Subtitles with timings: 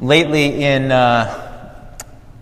[0.00, 1.96] Lately, in uh,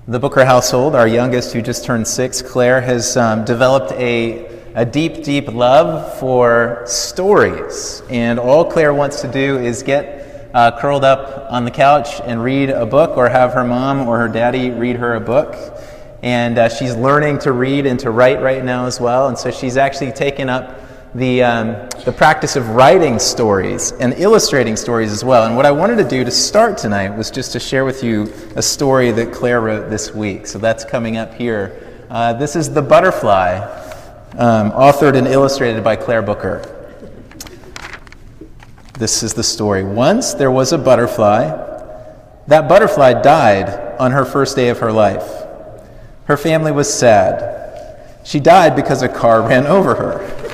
[0.07, 4.45] the Booker household, our youngest, who just turned six, Claire, has um, developed a,
[4.75, 8.03] a deep, deep love for stories.
[8.11, 12.45] And all Claire wants to do is get uh, curled up on the couch and
[12.45, 15.57] read a book, or have her mom or her daddy read her a book.
[16.23, 19.29] And uh, she's learning to read and to write right now as well.
[19.29, 20.79] And so she's actually taken up
[21.15, 25.47] the, um, the practice of writing stories and illustrating stories as well.
[25.47, 28.33] And what I wanted to do to start tonight was just to share with you
[28.57, 30.47] a story that Claire wrote this week.
[30.47, 32.05] So that's coming up here.
[32.11, 33.59] Uh, this is The Butterfly,
[34.39, 36.73] um, authored and illustrated by Claire Booker.
[38.99, 39.85] This is the story.
[39.85, 41.65] Once there was a butterfly.
[42.47, 45.45] That butterfly died on her first day of her life.
[46.25, 48.19] Her family was sad.
[48.25, 50.46] She died because a car ran over her.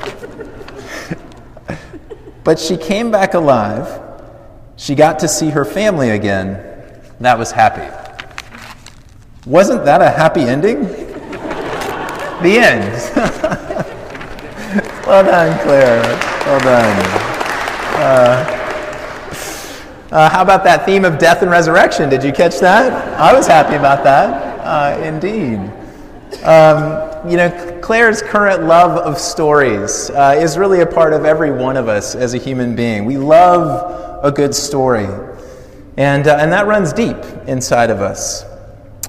[2.45, 4.01] But she came back alive.
[4.77, 6.61] She got to see her family again.
[7.21, 7.89] That was happy.
[9.47, 11.13] Wasn't that a happy ending?
[12.43, 12.93] the end.
[15.07, 16.03] well done, Claire.
[16.47, 17.33] Well done.
[18.01, 18.59] Uh,
[20.11, 22.09] uh, how about that theme of death and resurrection?
[22.11, 22.93] Did you catch that?
[23.19, 24.61] I was happy about that.
[24.61, 25.59] Uh, indeed.
[26.45, 31.53] Um, you know, Claire's current love of stories uh, is really a part of every
[31.53, 33.05] one of us as a human being.
[33.05, 35.07] We love a good story,
[35.97, 38.45] and, uh, and that runs deep inside of us.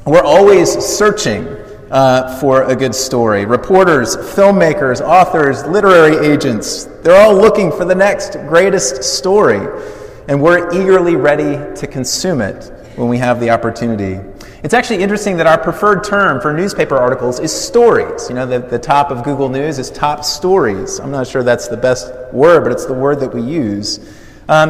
[0.06, 1.48] We're always searching
[1.90, 3.46] uh, for a good story.
[3.46, 9.82] Reporters, filmmakers, authors, literary agents, they're all looking for the next greatest story,
[10.28, 14.20] and we're eagerly ready to consume it when we have the opportunity.
[14.64, 18.30] It's actually interesting that our preferred term for newspaper articles is stories.
[18.30, 21.02] You know, the, the top of Google News is top stories.
[21.02, 24.00] I'm not sure that's the best word, but it's the word that we use.
[24.48, 24.70] Um,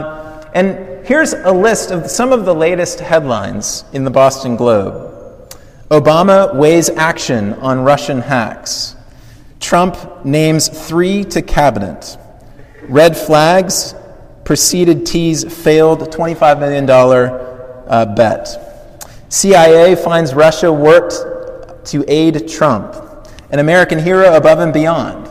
[0.56, 5.12] and here's a list of some of the latest headlines in the Boston Globe
[5.92, 8.96] Obama weighs action on Russian hacks.
[9.60, 12.18] Trump names three to cabinet.
[12.90, 13.94] Red flags
[14.44, 18.63] preceded T's failed $25 million uh, bet.
[19.34, 22.94] CIA finds Russia worked to aid Trump.
[23.50, 25.26] An American hero above and beyond.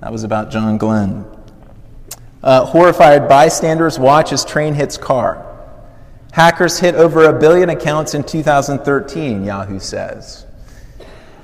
[0.00, 1.24] That was about John Glenn.
[2.42, 5.46] Uh, horrified bystanders watch as train hits car.
[6.32, 10.44] Hackers hit over a billion accounts in 2013, Yahoo says.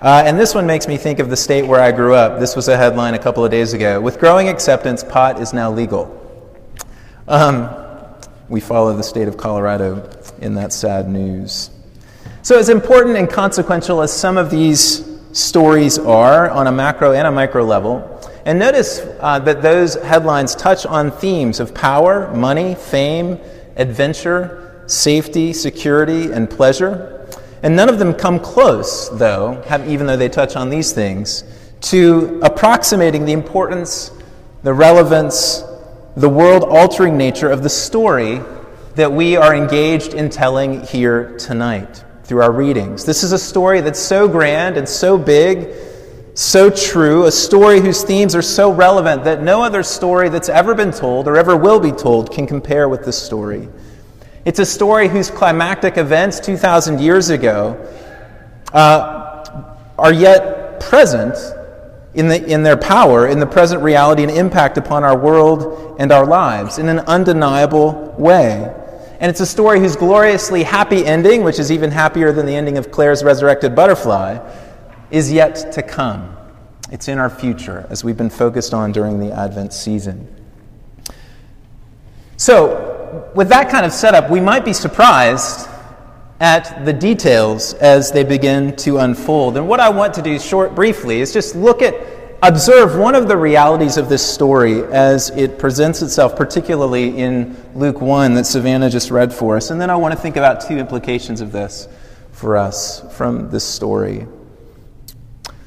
[0.00, 2.40] Uh, and this one makes me think of the state where I grew up.
[2.40, 4.00] This was a headline a couple of days ago.
[4.00, 6.18] With growing acceptance, pot is now legal.
[7.28, 7.70] Um,
[8.48, 11.70] we follow the state of Colorado in that sad news.
[12.44, 17.24] So, as important and consequential as some of these stories are on a macro and
[17.24, 22.74] a micro level, and notice uh, that those headlines touch on themes of power, money,
[22.74, 23.38] fame,
[23.76, 27.28] adventure, safety, security, and pleasure.
[27.62, 31.44] And none of them come close, though, have, even though they touch on these things,
[31.82, 34.10] to approximating the importance,
[34.64, 35.62] the relevance,
[36.16, 38.40] the world altering nature of the story
[38.96, 43.04] that we are engaged in telling here tonight through our readings.
[43.04, 45.74] This is a story that's so grand and so big,
[46.34, 50.74] so true, a story whose themes are so relevant that no other story that's ever
[50.74, 53.68] been told or ever will be told can compare with this story.
[54.44, 57.78] It's a story whose climactic events 2,000 years ago
[58.72, 59.44] uh,
[59.98, 61.36] are yet present
[62.14, 66.12] in, the, in their power, in the present reality and impact upon our world and
[66.12, 68.74] our lives in an undeniable way.
[69.22, 72.76] And it's a story whose gloriously happy ending, which is even happier than the ending
[72.76, 74.40] of Claire's resurrected butterfly,
[75.12, 76.36] is yet to come.
[76.90, 80.26] It's in our future, as we've been focused on during the Advent season.
[82.36, 85.68] So, with that kind of setup, we might be surprised
[86.40, 89.56] at the details as they begin to unfold.
[89.56, 91.94] And what I want to do short briefly is just look at
[92.42, 98.00] observe one of the realities of this story as it presents itself, particularly in Luke
[98.00, 99.70] 1 that Savannah just read for us.
[99.70, 101.86] And then I want to think about two implications of this
[102.32, 104.26] for us from this story.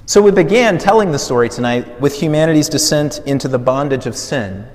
[0.05, 4.67] So we began telling the story tonight with humanity's descent into the bondage of sin.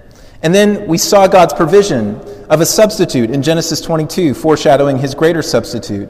[0.42, 2.16] And then we saw God's provision
[2.48, 6.08] of a substitute in Genesis 22, foreshadowing his greater substitute,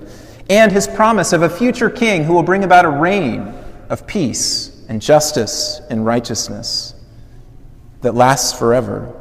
[0.48, 3.52] and his promise of a future king who will bring about a reign
[3.88, 6.94] of peace and justice and righteousness
[8.02, 9.14] that lasts forever.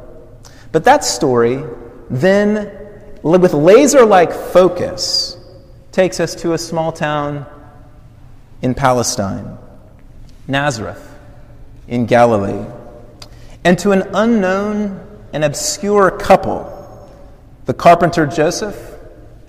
[0.72, 1.64] But that story
[2.10, 2.76] then,
[3.22, 5.38] with laser like focus,
[5.92, 7.46] takes us to a small town
[8.62, 9.58] in Palestine,
[10.48, 11.14] Nazareth,
[11.86, 12.66] in Galilee,
[13.62, 17.08] and to an unknown and obscure couple,
[17.66, 18.96] the carpenter Joseph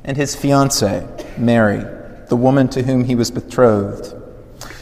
[0.03, 1.01] and his fiancee,
[1.35, 1.83] Mary,
[2.27, 4.20] the woman to whom he was betrothed.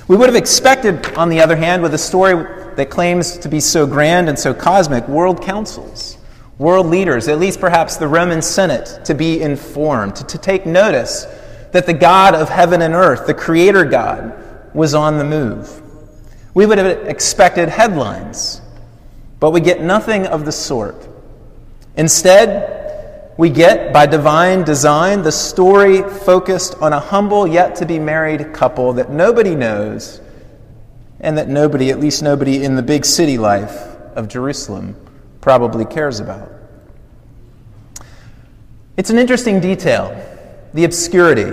[0.10, 2.34] We would have expected, on the other hand, with a story
[2.78, 6.18] that claims to be so grand and so cosmic, world councils,
[6.58, 11.28] world leaders, at least perhaps the Roman Senate, to be informed, to, to take notice
[11.74, 14.34] that the God of heaven and earth, the Creator God,
[14.74, 15.80] was on the move.
[16.56, 18.62] We would have expected headlines,
[19.40, 21.08] but we get nothing of the sort.
[21.96, 22.79] Instead,
[23.40, 28.52] we get, by divine design, the story focused on a humble yet to be married
[28.52, 30.20] couple that nobody knows
[31.22, 33.72] and that nobody, at least nobody in the big city life
[34.18, 34.94] of Jerusalem,
[35.40, 36.52] probably cares about.
[38.98, 40.14] It's an interesting detail
[40.74, 41.50] the obscurity.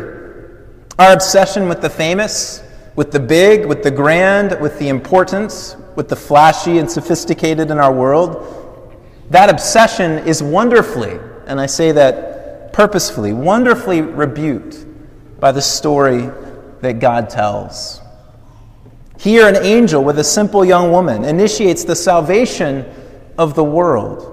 [0.98, 2.64] Our obsession with the famous,
[2.96, 7.78] with the big, with the grand, with the importance, with the flashy and sophisticated in
[7.78, 8.96] our world,
[9.30, 14.84] that obsession is wonderfully, and I say that purposefully, wonderfully rebuked
[15.40, 16.30] by the story
[16.80, 18.00] that God tells.
[19.18, 22.84] Here, an angel with a simple young woman initiates the salvation
[23.38, 24.32] of the world.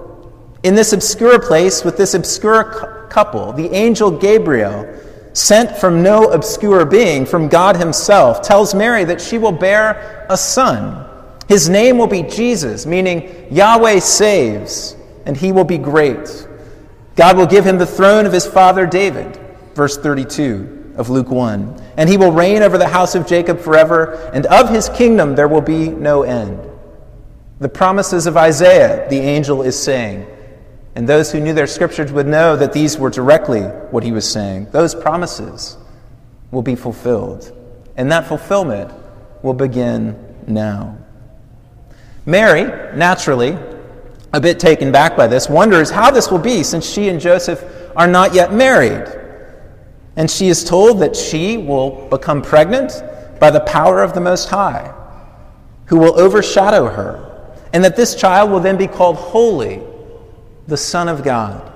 [0.62, 4.86] In this obscure place, with this obscure couple, the angel Gabriel,
[5.32, 10.36] sent from no obscure being, from God Himself, tells Mary that she will bear a
[10.36, 11.08] son.
[11.48, 14.96] His name will be Jesus, meaning Yahweh saves,
[15.26, 16.46] and he will be great.
[17.16, 19.38] God will give him the throne of his father David,
[19.74, 21.80] verse 32 of Luke 1.
[21.96, 25.48] And he will reign over the house of Jacob forever, and of his kingdom there
[25.48, 26.60] will be no end.
[27.60, 30.26] The promises of Isaiah, the angel is saying,
[30.96, 34.30] and those who knew their scriptures would know that these were directly what he was
[34.30, 34.68] saying.
[34.70, 35.76] Those promises
[36.50, 37.52] will be fulfilled,
[37.96, 38.92] and that fulfillment
[39.42, 40.98] will begin now.
[42.26, 42.64] Mary,
[42.96, 43.58] naturally,
[44.34, 47.64] a bit taken back by this, wonders how this will be since she and Joseph
[47.94, 49.06] are not yet married.
[50.16, 52.92] And she is told that she will become pregnant
[53.38, 54.92] by the power of the Most High,
[55.86, 59.80] who will overshadow her, and that this child will then be called holy
[60.66, 61.72] the Son of God.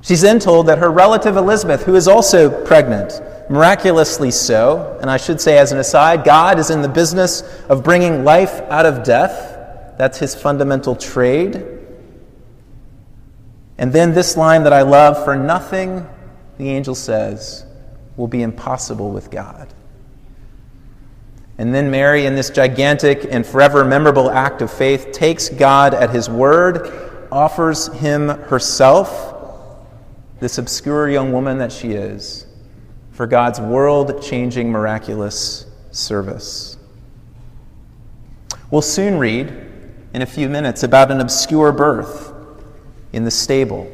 [0.00, 3.20] She's then told that her relative Elizabeth, who is also pregnant,
[3.50, 7.84] miraculously so, and I should say as an aside, God is in the business of
[7.84, 9.58] bringing life out of death.
[10.00, 11.62] That's his fundamental trade.
[13.76, 16.06] And then this line that I love for nothing,
[16.56, 17.66] the angel says,
[18.16, 19.68] will be impossible with God.
[21.58, 26.08] And then Mary, in this gigantic and forever memorable act of faith, takes God at
[26.08, 29.34] his word offers him herself,
[30.40, 32.46] this obscure young woman that she is,
[33.12, 36.78] for God's world changing miraculous service.
[38.70, 39.66] We'll soon read
[40.12, 42.32] in a few minutes about an obscure birth
[43.12, 43.90] in the stable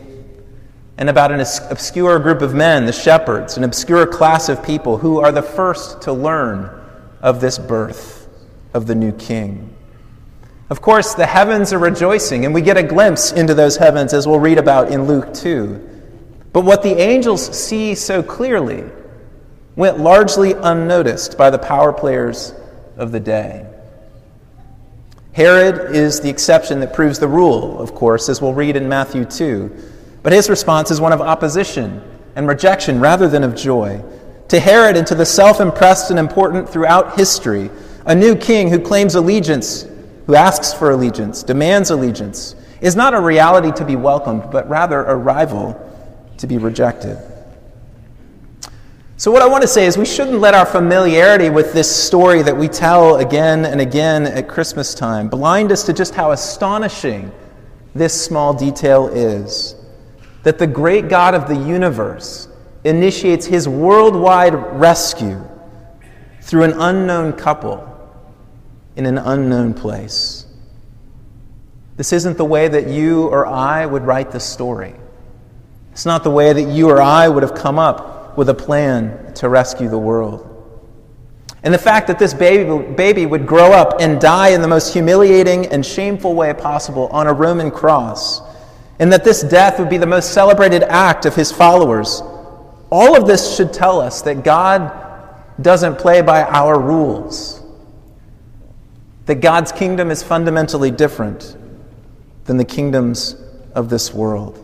[0.98, 5.20] and about an obscure group of men, the shepherds, an obscure class of people who
[5.20, 6.70] are the first to learn
[7.20, 8.28] of this birth
[8.72, 9.74] of the new king.
[10.70, 14.26] Of course, the heavens are rejoicing, and we get a glimpse into those heavens as
[14.26, 15.90] we'll read about in Luke 2.
[16.52, 18.84] But what the angels see so clearly
[19.76, 22.54] went largely unnoticed by the power players
[22.96, 23.66] of the day.
[25.36, 29.26] Herod is the exception that proves the rule, of course, as we'll read in Matthew
[29.26, 29.70] 2.
[30.22, 32.02] But his response is one of opposition
[32.34, 34.02] and rejection rather than of joy.
[34.48, 37.70] To Herod and to the self impressed and important throughout history,
[38.06, 39.86] a new king who claims allegiance
[40.26, 45.04] who asks for allegiance, demands allegiance, is not a reality to be welcomed, but rather
[45.04, 45.78] a rival
[46.38, 47.18] to be rejected.
[49.18, 52.42] So, what I want to say is, we shouldn't let our familiarity with this story
[52.42, 57.32] that we tell again and again at Christmas time blind us to just how astonishing
[57.94, 59.74] this small detail is.
[60.42, 62.48] That the great God of the universe
[62.84, 65.42] initiates his worldwide rescue
[66.42, 67.90] through an unknown couple
[68.96, 70.44] in an unknown place.
[71.96, 74.94] This isn't the way that you or I would write the story.
[75.92, 79.32] It's not the way that you or I would have come up with a plan
[79.34, 80.52] to rescue the world.
[81.62, 84.92] And the fact that this baby, baby would grow up and die in the most
[84.92, 88.40] humiliating and shameful way possible on a Roman cross,
[88.98, 92.22] and that this death would be the most celebrated act of his followers,
[92.90, 94.92] all of this should tell us that God
[95.60, 97.62] doesn't play by our rules
[99.26, 101.56] that God's kingdom is fundamentally different
[102.44, 103.36] than the kingdoms
[103.74, 104.62] of this world.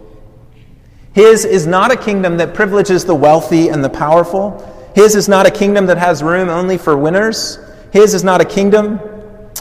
[1.13, 4.69] His is not a kingdom that privileges the wealthy and the powerful.
[4.95, 7.59] His is not a kingdom that has room only for winners.
[7.93, 8.99] His is not a kingdom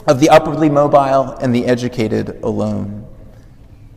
[0.06, 3.06] of the upwardly mobile and the educated alone.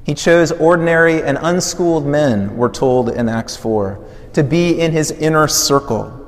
[0.03, 3.99] He chose ordinary and unschooled men, we're told in Acts 4,
[4.33, 6.21] to be in his inner circle.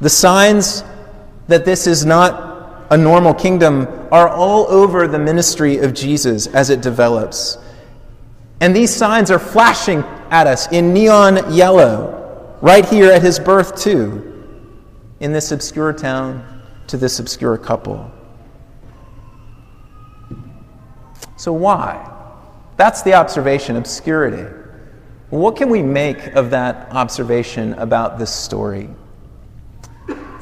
[0.00, 0.84] The signs
[1.48, 6.70] that this is not a normal kingdom are all over the ministry of Jesus as
[6.70, 7.58] it develops.
[8.60, 13.80] And these signs are flashing at us in neon yellow, right here at his birth,
[13.80, 14.32] too,
[15.20, 18.10] in this obscure town to this obscure couple.
[21.36, 22.12] So, why?
[22.76, 24.52] That's the observation obscurity.
[25.30, 28.88] What can we make of that observation about this story?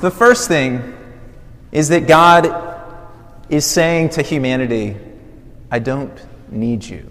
[0.01, 0.95] The first thing
[1.73, 2.47] is that God
[3.49, 4.97] is saying to humanity,
[5.71, 6.13] I don't
[6.51, 7.11] need you.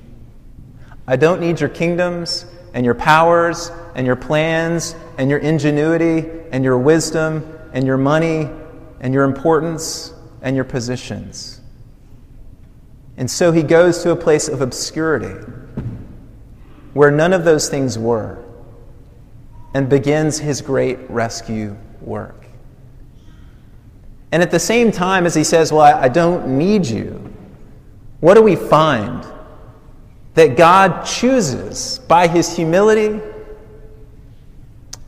[1.07, 6.63] I don't need your kingdoms and your powers and your plans and your ingenuity and
[6.63, 8.50] your wisdom and your money
[9.00, 11.62] and your importance and your positions.
[13.17, 15.39] And so he goes to a place of obscurity
[16.93, 18.43] where none of those things were
[19.74, 22.45] and begins his great rescue work.
[24.31, 27.33] And at the same time, as he says, Well, I, don't need you,
[28.19, 29.24] what do we find?
[30.33, 33.21] That God chooses by his humility,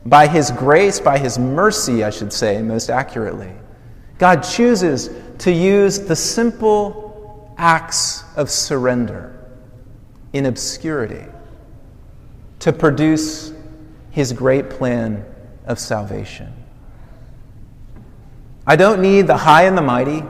[0.06, 3.52] by his grace, by his mercy, I should say, most accurately.
[4.18, 9.32] God chooses to use the simple acts of surrender
[10.34, 11.26] in obscurity
[12.60, 13.54] to produce
[14.12, 15.26] his great plan
[15.66, 16.54] of salvation.
[18.68, 20.24] I don't need the high and the mighty.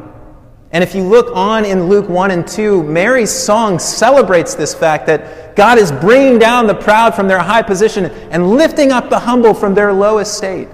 [0.75, 5.05] And if you look on in Luke 1 and 2, Mary's song celebrates this fact
[5.05, 9.17] that God is bringing down the proud from their high position and lifting up the
[9.17, 10.67] humble from their low estate.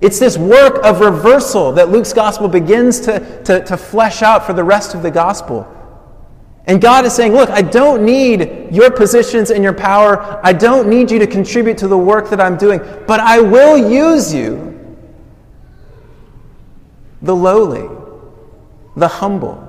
[0.00, 4.52] It's this work of reversal that Luke's gospel begins to, to, to flesh out for
[4.52, 5.66] the rest of the gospel.
[6.68, 10.40] And God is saying, Look, I don't need your positions and your power.
[10.46, 13.90] I don't need you to contribute to the work that I'm doing, but I will
[13.90, 14.68] use you
[17.22, 17.88] the lowly,
[18.96, 19.68] the humble,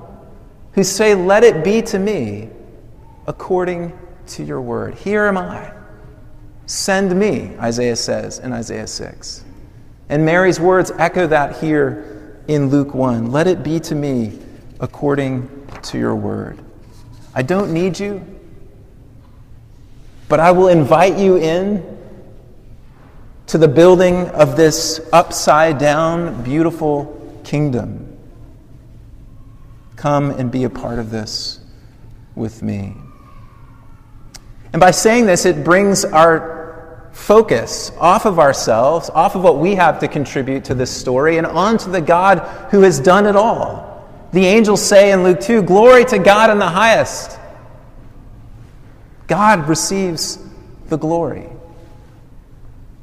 [0.74, 2.50] who say, Let it be to me
[3.28, 4.96] according to your word.
[4.96, 5.72] Here am I.
[6.66, 9.44] Send me, Isaiah says in Isaiah 6.
[10.10, 13.32] And Mary's words echo that here in Luke 1.
[13.32, 14.40] Let it be to me
[14.80, 16.60] according to your word.
[17.36, 18.26] I don't need you,
[20.30, 21.98] but I will invite you in
[23.48, 28.13] to the building of this upside down, beautiful kingdom.
[29.96, 31.60] Come and be a part of this
[32.36, 32.96] with me.
[34.72, 39.76] And by saying this, it brings our focus off of ourselves, off of what we
[39.76, 42.40] have to contribute to this story, and onto the God
[42.72, 44.10] who has done it all.
[44.34, 47.38] The angels say in Luke 2 Glory to God in the highest.
[49.28, 50.40] God receives
[50.88, 51.48] the glory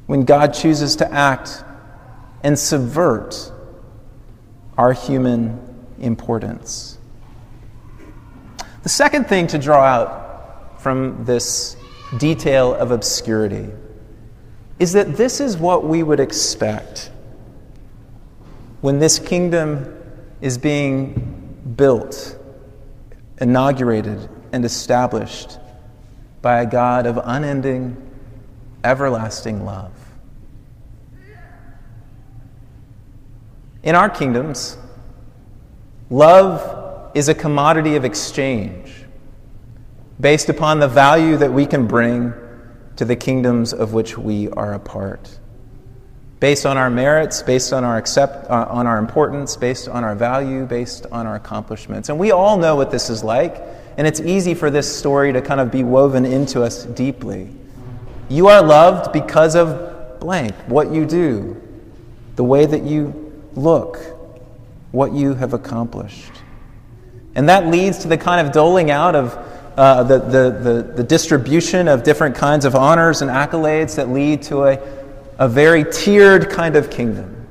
[0.07, 1.63] when God chooses to act
[2.43, 3.51] and subvert
[4.77, 5.70] our human
[6.01, 6.97] importance.
[8.83, 11.77] The second thing to draw out from this
[12.17, 13.69] detail of obscurity
[14.79, 17.11] is that this is what we would expect
[18.81, 19.95] when this kingdom
[20.41, 22.35] is being built,
[23.39, 25.59] inaugurated, and established
[26.41, 27.95] by a God of unending,
[28.83, 29.93] everlasting love.
[33.83, 34.77] In our kingdoms,
[36.11, 38.93] love is a commodity of exchange
[40.19, 42.33] based upon the value that we can bring
[42.95, 45.39] to the kingdoms of which we are a part.
[46.39, 50.13] Based on our merits, based on our, accept, uh, on our importance, based on our
[50.13, 52.09] value, based on our accomplishments.
[52.09, 53.63] And we all know what this is like,
[53.97, 57.49] and it's easy for this story to kind of be woven into us deeply.
[58.29, 61.59] You are loved because of blank, what you do,
[62.35, 64.20] the way that you Look
[64.91, 66.31] what you have accomplished.
[67.35, 69.35] And that leads to the kind of doling out of
[69.77, 74.41] uh, the, the, the, the, distribution of different kinds of honors and accolades that lead
[74.43, 74.77] to a,
[75.39, 77.41] a very tiered kind of kingdom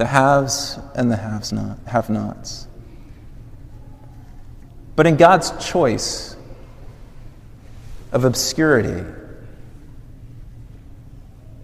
[0.00, 2.66] the haves and the haves not, have nots.
[4.96, 6.36] But in God's choice
[8.10, 9.04] of obscurity,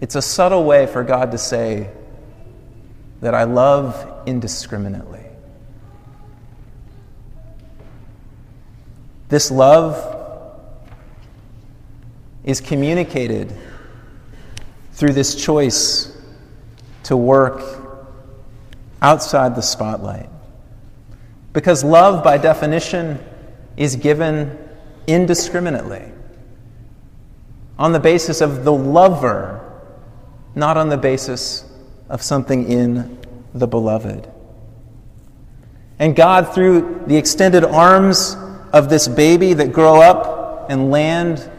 [0.03, 1.91] it's a subtle way for God to say,
[3.21, 5.25] that I love indiscriminately.
[9.29, 10.15] This love
[12.45, 13.53] is communicated
[14.93, 16.17] through this choice
[17.03, 17.63] to work
[19.03, 20.29] outside the spotlight.
[21.53, 23.19] Because love, by definition,
[23.77, 24.59] is given
[25.07, 26.13] indiscriminately,
[27.79, 29.61] on the basis of the lover,
[30.55, 31.66] not on the basis
[32.09, 33.19] of something in
[33.55, 34.31] the beloved.
[35.99, 38.37] And God, through the extended arms
[38.73, 41.51] of this baby that grow up and land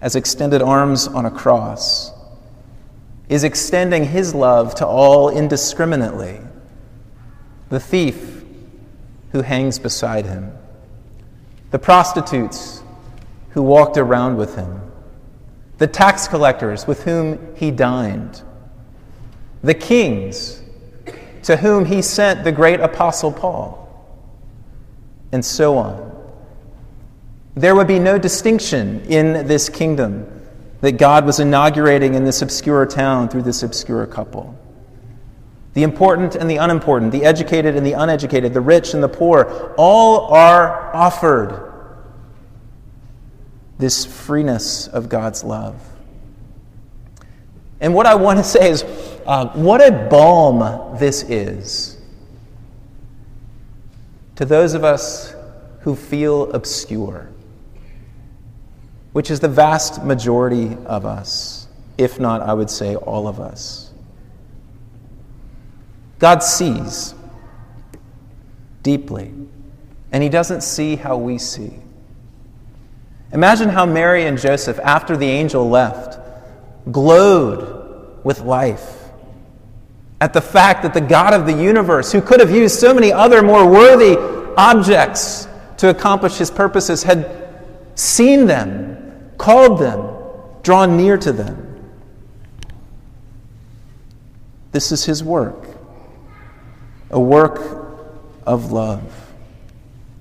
[0.00, 2.12] as extended arms on a cross,
[3.28, 6.40] is extending his love to all indiscriminately.
[7.68, 8.44] The thief
[9.32, 10.52] who hangs beside him,
[11.70, 12.82] the prostitutes
[13.50, 14.80] who walked around with him,
[15.78, 18.42] the tax collectors with whom he dined,
[19.62, 20.62] the kings
[21.42, 23.76] to whom he sent the great apostle Paul,
[25.32, 26.10] and so on.
[27.54, 30.40] There would be no distinction in this kingdom
[30.80, 34.56] that God was inaugurating in this obscure town through this obscure couple.
[35.74, 39.74] The important and the unimportant, the educated and the uneducated, the rich and the poor,
[39.76, 41.70] all are offered
[43.78, 45.80] this freeness of God's love.
[47.80, 48.84] And what I want to say is
[49.30, 51.96] uh, what a balm this is
[54.34, 55.36] to those of us
[55.82, 57.30] who feel obscure,
[59.12, 63.92] which is the vast majority of us, if not, I would say, all of us.
[66.18, 67.14] God sees
[68.82, 69.32] deeply,
[70.10, 71.74] and He doesn't see how we see.
[73.32, 76.18] Imagine how Mary and Joseph, after the angel left,
[76.90, 78.96] glowed with life
[80.20, 83.12] at the fact that the God of the universe, who could have used so many
[83.12, 84.16] other more worthy
[84.56, 85.48] objects
[85.78, 87.48] to accomplish his purposes, had
[87.94, 90.16] seen them, called them,
[90.62, 91.66] drawn near to them.
[94.72, 95.66] This is his work,
[97.10, 97.58] a work
[98.46, 99.32] of love.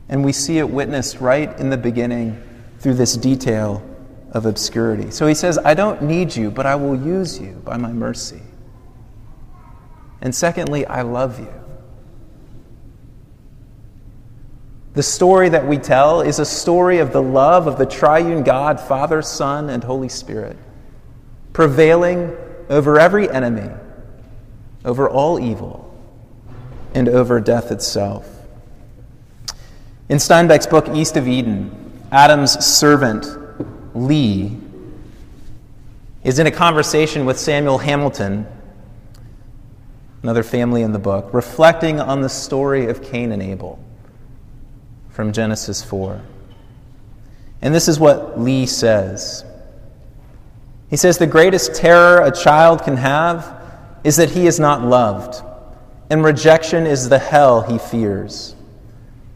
[0.08, 2.42] And we see it witnessed right in the beginning
[2.80, 3.86] through this detail
[4.32, 5.12] of obscurity.
[5.12, 8.42] So he says, I don't need you, but I will use you by my mercy.
[10.22, 11.54] And secondly, I love you.
[14.94, 18.80] The story that we tell is a story of the love of the triune God,
[18.80, 20.58] Father, Son, and Holy Spirit,
[21.54, 22.36] prevailing
[22.70, 23.70] over every enemy,
[24.84, 25.86] over all evil,
[26.94, 28.28] and over death itself.
[30.10, 33.28] In Steinbeck's book, East of Eden, Adam's servant,
[33.96, 34.58] Lee,
[36.24, 38.48] is in a conversation with Samuel Hamilton,
[40.24, 43.80] another family in the book, reflecting on the story of Cain and Abel
[45.10, 46.22] from Genesis 4.
[47.62, 49.44] And this is what Lee says.
[50.90, 53.60] He says, The greatest terror a child can have
[54.04, 55.44] is that he is not loved,
[56.10, 58.56] and rejection is the hell he fears.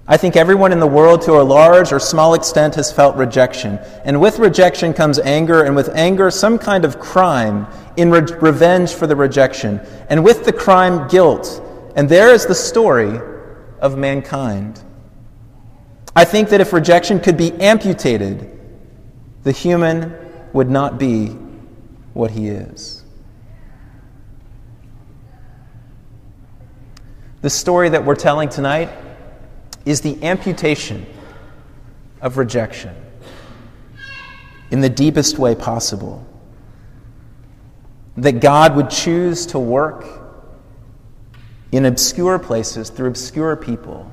[0.05, 3.79] I think everyone in the world, to a large or small extent, has felt rejection.
[4.03, 8.93] And with rejection comes anger, and with anger, some kind of crime in re- revenge
[8.93, 9.79] for the rejection.
[10.09, 11.61] And with the crime, guilt.
[11.95, 13.17] And there is the story
[13.79, 14.83] of mankind.
[16.15, 18.59] I think that if rejection could be amputated,
[19.43, 20.13] the human
[20.51, 21.27] would not be
[22.13, 23.03] what he is.
[27.41, 28.89] The story that we're telling tonight
[29.85, 31.05] is the amputation
[32.21, 32.95] of rejection
[34.71, 36.25] in the deepest way possible.
[38.17, 40.05] That God would choose to work
[41.71, 44.11] in obscure places through obscure people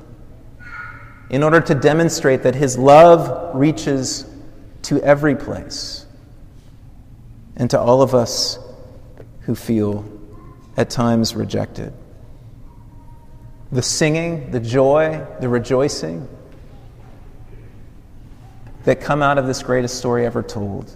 [1.29, 4.25] in order to demonstrate that His love reaches
[4.83, 6.05] to every place
[7.55, 8.59] and to all of us
[9.41, 10.03] who feel
[10.75, 11.93] at times rejected
[13.71, 16.27] the singing, the joy, the rejoicing
[18.83, 20.95] that come out of this greatest story ever told.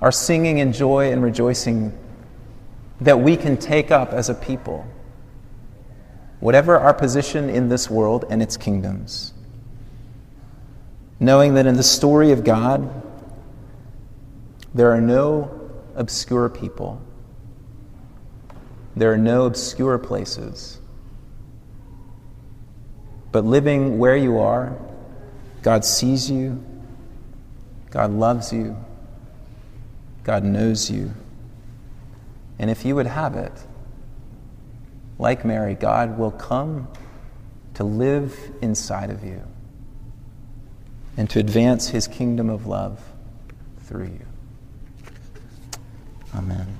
[0.00, 1.96] Our singing and joy and rejoicing
[3.00, 4.86] that we can take up as a people,
[6.40, 9.34] whatever our position in this world and its kingdoms.
[11.18, 13.02] Knowing that in the story of God,
[14.74, 17.02] there are no obscure people
[18.96, 20.80] there are no obscure places.
[23.30, 24.76] But living where you are,
[25.62, 26.64] God sees you,
[27.90, 28.76] God loves you,
[30.24, 31.12] God knows you.
[32.58, 33.52] And if you would have it,
[35.18, 36.88] like Mary, God will come
[37.74, 39.42] to live inside of you
[41.16, 43.00] and to advance his kingdom of love
[43.80, 44.26] through you.
[46.34, 46.78] Amen.